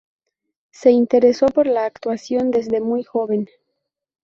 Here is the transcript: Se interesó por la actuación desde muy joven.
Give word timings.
Se 0.71 0.89
interesó 0.89 1.45
por 1.45 1.67
la 1.67 1.85
actuación 1.85 2.49
desde 2.49 2.81
muy 2.81 3.03
joven. 3.03 3.47